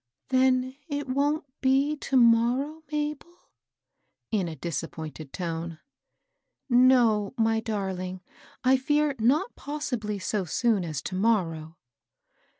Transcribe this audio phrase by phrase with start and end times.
[0.29, 3.21] "Then it wont be to m<»row, Mabd?"
[4.31, 5.77] in a disappointed tone."
[6.91, 8.21] No, my darling,
[8.63, 11.77] I fear not possibly So sodn as to morrow."